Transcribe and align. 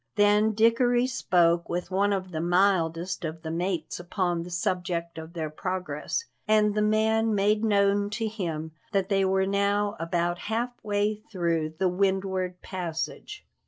Then 0.15 0.53
Dickory 0.53 1.05
spoke 1.05 1.69
with 1.69 1.91
one 1.91 2.11
of 2.11 2.31
the 2.31 2.41
mildest 2.41 3.23
of 3.23 3.43
the 3.43 3.51
mates 3.51 3.99
upon 3.99 4.41
the 4.41 4.49
subject 4.49 5.19
of 5.19 5.33
their 5.33 5.51
progress, 5.51 6.25
and 6.47 6.73
the 6.73 6.81
man 6.81 7.35
made 7.35 7.63
known 7.63 8.09
to 8.17 8.25
him 8.27 8.71
that 8.93 9.09
they 9.09 9.23
were 9.23 9.45
now 9.45 9.95
about 9.99 10.39
half 10.39 10.71
way 10.83 11.21
through 11.31 11.75
the 11.77 11.87
Windward 11.87 12.63
passage. 12.63 13.45